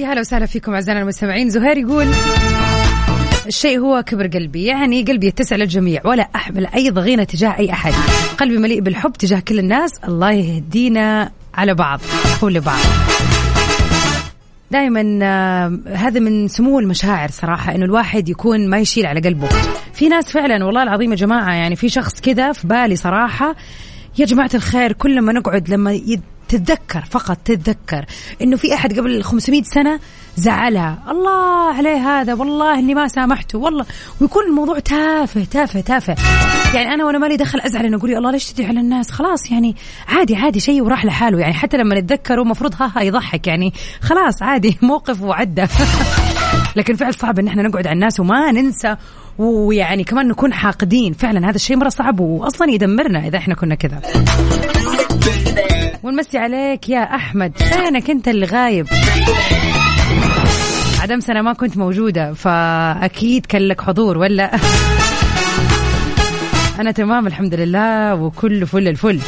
هلا 0.07 0.21
وسهلا 0.21 0.47
فيكم 0.47 0.75
أعزائنا 0.75 1.01
المستمعين. 1.01 1.51
زهير 1.51 1.77
يقول 1.77 2.07
الشيء 3.47 3.79
هو 3.79 4.03
كبر 4.03 4.27
قلبي. 4.27 4.65
يعني 4.65 5.03
قلبي 5.03 5.27
يتسع 5.27 5.57
للجميع 5.57 6.01
ولا 6.05 6.29
أحمل 6.37 6.67
أي 6.67 6.91
ضغينة 6.91 7.25
تجاه 7.25 7.59
أي 7.59 7.73
أحد. 7.73 7.93
قلبي 8.39 8.59
مليء 8.59 8.81
بالحب 8.81 9.13
تجاه 9.13 9.41
كل 9.41 9.59
الناس. 9.59 9.91
الله 10.09 10.31
يهدينا 10.33 11.31
على 11.55 11.75
بعض 11.75 12.01
حول 12.41 12.61
بعض 12.61 12.79
دائما 14.71 15.19
آه، 15.23 15.79
هذا 15.95 16.21
من 16.21 16.49
سمو 16.49 16.79
المشاعر 16.79 17.31
صراحة 17.31 17.75
إنه 17.75 17.85
الواحد 17.85 18.29
يكون 18.29 18.69
ما 18.69 18.79
يشيل 18.79 19.07
على 19.07 19.21
قلبه. 19.21 19.49
في 19.95 20.09
ناس 20.09 20.33
فعلا 20.33 20.65
والله 20.65 20.83
العظيم 20.83 21.11
يا 21.11 21.17
جماعة 21.17 21.55
يعني 21.55 21.77
في 21.77 21.89
شخص 21.89 22.21
كذا 22.21 22.53
في 22.53 22.67
بالي 22.67 22.97
صراحة 22.97 23.57
يا 24.19 24.25
جماعة 24.27 24.51
الخير 24.55 24.93
كل 24.93 25.21
ما 25.21 25.33
نقعد 25.33 25.69
لما 25.69 25.93
تتذكر 26.49 27.05
فقط 27.11 27.37
تتذكر 27.45 28.05
إنه 28.43 28.57
في 28.57 28.75
أحد 28.75 28.99
قبل 28.99 29.23
500 29.23 29.63
سنة 29.63 30.01
زعلها. 30.37 30.99
الله 31.09 31.75
عليه 31.75 31.97
هذا 32.21 32.35
والله 32.35 32.79
إني 32.79 32.95
ما 32.95 33.09
سامحته 33.09 33.59
والله. 33.59 33.87
ويكون 34.21 34.45
الموضوع 34.45 34.79
تافه 34.79 35.45
تافه 35.45 35.81
تافه. 35.81 36.17
يعني 36.75 36.95
أنا 36.95 37.05
وأنا 37.05 37.19
مالي 37.19 37.37
دخل 37.37 37.61
أزعل 37.61 37.87
إنه 37.87 37.97
أقول 37.97 38.11
يا 38.11 38.19
الله 38.19 38.31
ليش 38.31 38.53
تدعي 38.53 38.69
على 38.69 38.81
الناس؟ 38.81 39.11
خلاص 39.11 39.51
يعني 39.51 39.77
عادي 40.09 40.37
عادي 40.37 40.61
شيء 40.61 40.83
وراح 40.83 41.05
لحاله. 41.05 41.39
يعني 41.39 41.55
حتى 41.55 41.77
لما 41.77 42.01
نتذكره 42.01 42.43
المفروض 42.43 42.75
ها 42.81 42.93
ها 42.97 43.03
يضحك. 43.03 43.47
يعني 43.47 43.73
خلاص 44.01 44.43
عادي 44.43 44.79
موقف 44.83 45.23
وعدى 45.23 45.65
لكن 46.77 46.97
فعل 46.97 47.15
صعب 47.15 47.39
إن 47.39 47.49
إحنا 47.49 47.63
نقعد 47.63 47.87
على 47.87 47.95
الناس 47.95 48.21
وما 48.21 48.53
ننسى. 48.53 48.97
ويعني 49.39 50.05
كمان 50.05 50.29
نكون 50.29 50.53
حاقدين. 50.53 51.13
فعلا 51.13 51.49
هذا 51.49 51.57
الشيء 51.57 51.77
مرة 51.77 51.89
صعب 51.89 52.21
واصلا 52.21 52.71
يدمرنا 52.71 53.27
إذا 53.27 53.39
إحنا 53.39 53.55
كنا 53.55 53.75
كذا. 53.75 54.01
ونمسي 56.07 56.39
عليك 56.39 56.89
يا 56.89 57.15
أحمد. 57.15 57.53
فينك 57.59 58.11
أنت 58.11 58.29
اللي 58.29 58.47
غايب؟ 58.47 58.87
عدم 61.01 61.21
سنة 61.21 61.43
ما 61.43 61.53
كنت 61.53 61.77
موجودة 61.77 62.33
فأكيد 62.33 63.47
كان 63.47 63.63
لك 63.63 63.81
حضور 63.81 64.19
ولا؟ 64.19 64.51
أنا 66.81 66.91
تمام 66.91 67.27
الحمد 67.27 67.55
لله 67.55 68.15
وكل 68.15 68.67
فل 68.67 68.89
الفل. 68.89 69.21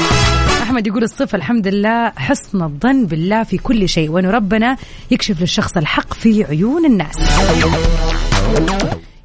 أحمد 0.63 0.87
يقول 0.87 1.03
الصفة 1.03 1.37
الحمد 1.37 1.69
لله 1.69 2.13
حسن 2.17 2.63
الظن 2.63 3.07
بالله 3.07 3.43
في 3.43 3.59
كل 3.59 3.89
شيء 3.89 4.11
وانه 4.11 4.31
ربنا 4.31 4.77
يكشف 5.11 5.41
للشخص 5.41 5.77
الحق 5.77 6.15
في 6.15 6.45
عيون 6.45 6.85
الناس. 6.85 7.17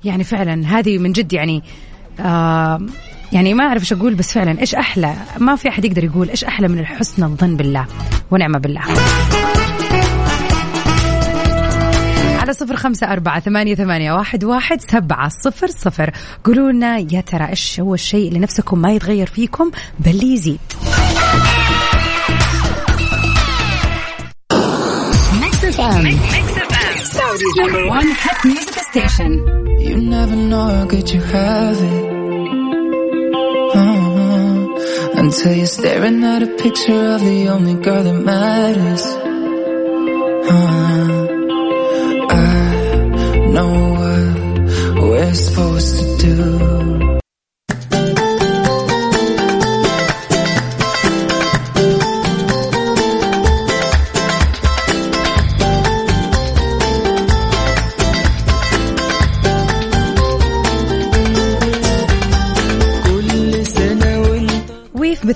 يعني 0.04 0.24
فعلا 0.24 0.80
هذه 0.80 0.98
من 0.98 1.12
جد 1.12 1.34
يعني 1.34 1.64
آه 2.20 2.82
يعني 3.34 3.54
ما 3.54 3.64
أعرف 3.64 3.82
إيش 3.82 3.94
أقول 3.94 4.16
بس 4.16 4.34
فعلا 4.34 4.60
إيش 4.60 4.76
أحلى؟ 4.76 5.16
ما 5.40 5.56
في 5.56 5.70
أحد 5.70 5.86
يقدر 5.86 6.04
يقول 6.04 6.30
إيش 6.30 6.44
أحلى 6.44 6.68
من 6.68 6.86
حسن 6.86 7.24
الظن 7.24 7.56
بالله 7.58 7.86
ونعمة 8.32 8.60
بالله. 8.60 8.82
على 12.42 12.54
صفر 12.54 12.76
خمسة 12.76 13.12
أربعة 13.12 13.40
ثمانية, 13.40 13.76
ثمانية 13.76 14.12
واحد, 14.12 14.44
واحد 14.44 14.82
سبعة 14.82 15.30
صفر 15.30 15.68
صفر. 15.68 16.12
قولوا 16.44 16.72
لنا 16.72 16.98
يا 16.98 17.22
ترى 17.22 17.50
إيش 17.50 17.80
هو 17.80 17.94
الشيء 17.94 18.28
اللي 18.28 18.40
نفسكم 18.40 18.80
ما 18.80 18.92
يتغير 18.92 19.28
فيكم 19.28 19.72
بل 20.00 20.24
يزيد؟ 20.24 20.60
You 29.88 29.98
never 30.16 30.38
know 30.50 30.66
how 30.76 30.86
good 30.86 31.08
you 31.14 31.22
have 31.34 31.82
it. 31.82 32.23
Until 35.36 35.54
you're 35.56 35.66
staring 35.66 36.24
at 36.24 36.44
a 36.44 36.48
picture 36.58 37.06
of 37.16 37.22
the 37.22 37.48
only 37.48 37.74
girl 37.74 38.04
that 38.04 38.14
matters. 38.14 39.04
Uh, 40.46 41.28
I 42.30 43.38
know 43.48 43.72
what 43.98 45.04
we're 45.04 45.34
supposed 45.34 45.98
to 45.98 46.18
do. 46.18 47.23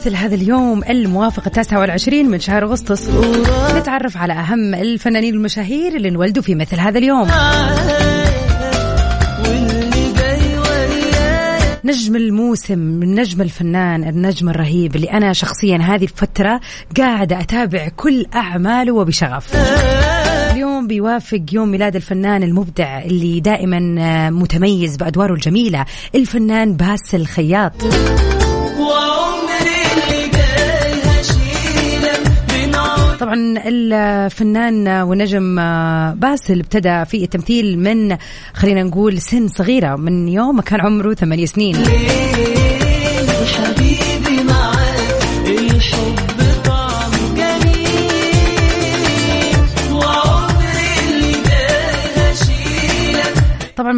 مثل 0.07 0.15
هذا 0.15 0.35
اليوم 0.35 0.83
الموافق 0.83 1.43
التاسع 1.45 1.79
والعشرين 1.79 2.29
من 2.29 2.39
شهر 2.39 2.63
أغسطس. 2.63 3.09
نتعرف 3.75 4.17
على 4.17 4.33
أهم 4.33 4.73
الفنانين 4.73 5.33
المشاهير 5.33 5.95
اللي 5.95 6.09
انولدوا 6.09 6.43
في 6.43 6.55
مثل 6.55 6.79
هذا 6.79 6.97
اليوم. 6.97 7.27
نجم 11.85 12.15
الموسم 12.15 13.03
النجم 13.03 13.41
الفنان 13.41 14.03
النجم 14.03 14.49
الرهيب 14.49 14.95
اللي 14.95 15.11
أنا 15.11 15.33
شخصيا 15.33 15.77
هذه 15.77 16.03
الفترة 16.03 16.59
قاعدة 16.97 17.39
أتابع 17.39 17.87
كل 17.95 18.25
أعماله 18.35 18.93
وبشغف. 18.93 19.55
اليوم 20.51 20.87
بيوافق 20.87 21.41
يوم 21.51 21.69
ميلاد 21.69 21.95
الفنان 21.95 22.43
المبدع 22.43 23.01
اللي 23.01 23.39
دائما 23.39 24.29
متميز 24.29 24.97
بأدواره 24.97 25.33
الجميلة 25.33 25.85
الفنان 26.15 26.73
باسل 26.73 27.21
الخياط 27.21 27.73
طبعا 33.27 33.61
الفنان 33.65 34.87
والنجم 34.87 35.55
باسل 36.15 36.59
ابتدى 36.59 37.05
في 37.05 37.23
التمثيل 37.23 37.79
من 37.79 38.17
خلينا 38.53 38.83
نقول 38.83 39.21
سن 39.21 39.47
صغيرة 39.47 39.95
من 39.95 40.27
يوم 40.27 40.61
كان 40.61 40.81
عمره 40.81 41.13
ثمانية 41.13 41.45
سنين. 41.45 41.75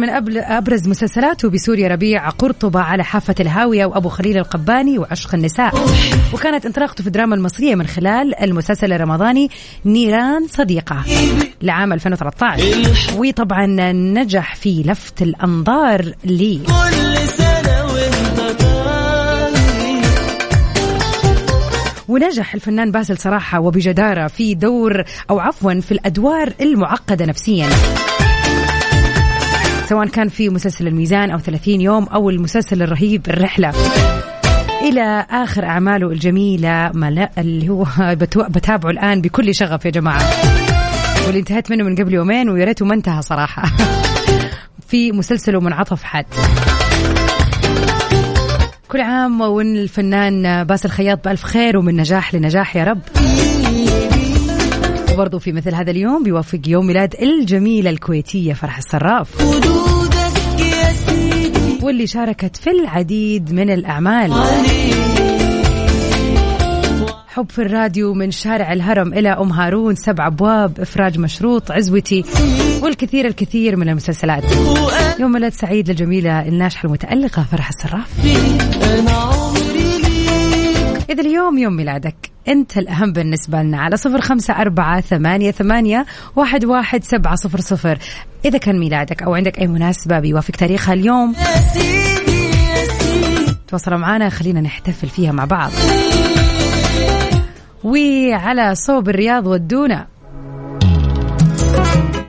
من 0.00 0.08
أبرز 0.38 0.88
مسلسلاته 0.88 1.50
بسوريا 1.50 1.88
ربيع 1.88 2.28
قرطبة 2.28 2.80
على 2.80 3.04
حافة 3.04 3.34
الهاوية 3.40 3.86
وأبو 3.86 4.08
خليل 4.08 4.38
القباني 4.38 4.98
وعشق 4.98 5.34
النساء. 5.34 5.74
وكانت 6.32 6.66
انطلاقته 6.66 7.02
في 7.02 7.06
الدراما 7.06 7.34
المصرية 7.34 7.74
من 7.74 7.86
خلال 7.86 8.34
المسلسل 8.42 8.92
الرمضاني 8.92 9.50
نيران 9.84 10.46
صديقة 10.46 11.04
لعام 11.62 11.92
2013 11.92 12.64
وطبعا 13.16 13.66
نجح 13.92 14.54
في 14.56 14.82
لفت 14.86 15.22
الأنظار 15.22 16.14
لي. 16.24 16.60
ونجح 22.08 22.54
الفنان 22.54 22.90
باسل 22.90 23.18
صراحة 23.18 23.60
وبجدارة 23.60 24.26
في 24.26 24.54
دور 24.54 25.04
أو 25.30 25.38
عفوا 25.40 25.80
في 25.80 25.92
الأدوار 25.92 26.52
المعقدة 26.60 27.26
نفسيا. 27.26 27.68
سواء 29.90 30.08
كان 30.08 30.28
في 30.28 30.48
مسلسل 30.48 30.86
الميزان 30.86 31.30
أو 31.30 31.38
30 31.38 31.80
يوم 31.80 32.04
أو 32.04 32.30
المسلسل 32.30 32.82
الرهيب 32.82 33.28
الرحلة. 33.28 33.72
إلى 34.82 35.26
آخر 35.30 35.64
أعماله 35.64 36.10
الجميلة 36.10 36.90
اللي 37.38 37.68
هو 37.68 37.86
بتابعه 38.36 38.90
الآن 38.90 39.20
بكل 39.20 39.54
شغف 39.54 39.84
يا 39.84 39.90
جماعة. 39.90 40.22
واللي 41.26 41.38
انتهت 41.38 41.70
منه 41.70 41.84
من 41.84 41.96
قبل 41.96 42.14
يومين 42.14 42.48
ويا 42.50 42.64
ريته 42.64 42.84
ما 42.86 42.94
انتهى 42.94 43.22
صراحة. 43.22 43.62
في 44.88 45.12
مسلسله 45.12 45.60
منعطف 45.60 46.02
حد 46.02 46.26
كل 48.88 49.00
عام 49.00 49.40
والفنان 49.40 50.64
باسل 50.64 50.88
خياط 50.88 51.24
بألف 51.24 51.42
خير 51.42 51.76
ومن 51.76 51.96
نجاح 51.96 52.34
لنجاح 52.34 52.76
يا 52.76 52.84
رب. 52.84 53.00
وبرضه 55.20 55.38
في 55.38 55.52
مثل 55.52 55.74
هذا 55.74 55.90
اليوم 55.90 56.22
بيوافق 56.22 56.60
يوم 56.66 56.86
ميلاد 56.86 57.14
الجميلة 57.22 57.90
الكويتية 57.90 58.52
فرح 58.52 58.78
الصراف. 58.78 59.28
واللي 61.82 62.06
شاركت 62.06 62.56
في 62.56 62.70
العديد 62.70 63.52
من 63.52 63.70
الأعمال. 63.70 64.32
حب 67.26 67.50
في 67.50 67.58
الراديو 67.58 68.14
من 68.14 68.30
شارع 68.30 68.72
الهرم 68.72 69.14
إلى 69.14 69.28
أم 69.28 69.52
هارون 69.52 69.94
سبع 69.94 70.26
أبواب 70.26 70.80
إفراج 70.80 71.18
مشروط 71.18 71.70
عزوتي 71.70 72.24
والكثير 72.82 73.26
الكثير 73.26 73.76
من 73.76 73.88
المسلسلات. 73.88 74.44
يوم 75.18 75.32
ميلاد 75.32 75.52
سعيد 75.52 75.88
للجميلة 75.88 76.48
الناجحة 76.48 76.86
المتألقة 76.86 77.46
فرح 77.52 77.68
الصراف. 77.68 78.26
إذا 81.10 81.20
اليوم 81.20 81.58
يوم 81.58 81.76
ميلادك. 81.76 82.29
أنت 82.50 82.78
الأهم 82.78 83.12
بالنسبة 83.12 83.62
لنا 83.62 83.80
على 83.80 83.96
صفر 83.96 84.20
خمسة 84.20 84.54
أربعة 84.54 85.00
ثمانية, 85.00 85.50
ثمانية 85.50 86.06
واحد, 86.36 86.64
واحد 86.64 87.04
سبعة 87.04 87.34
صفر 87.34 87.60
صفر. 87.60 87.98
إذا 88.44 88.58
كان 88.58 88.78
ميلادك 88.78 89.22
أو 89.22 89.34
عندك 89.34 89.58
أي 89.58 89.66
مناسبة 89.66 90.18
بيوافق 90.18 90.54
تاريخها 90.56 90.94
اليوم. 90.94 91.34
تواصلوا 93.68 93.98
معنا 93.98 94.28
خلينا 94.28 94.60
نحتفل 94.60 95.08
فيها 95.08 95.32
مع 95.32 95.44
بعض. 95.44 95.70
وعلى 97.84 98.74
صوب 98.74 99.08
الرياض 99.08 99.46
ودونا. 99.46 100.06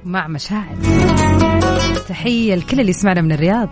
مع 0.05 0.27
مشاعر. 0.27 0.75
تحية 2.09 2.55
لكل 2.55 2.79
اللي 2.79 2.89
يسمعنا 2.89 3.21
من 3.21 3.31
الرياض. 3.31 3.69